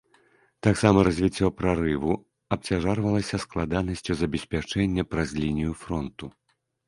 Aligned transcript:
Таксама 0.67 0.97
развіццё 1.07 1.47
прарыву 1.59 2.15
абцяжарвалася 2.55 3.39
складанасцю 3.45 4.11
забеспячэння 4.21 5.03
праз 5.15 5.29
лінію 5.43 5.73
фронту. 5.85 6.25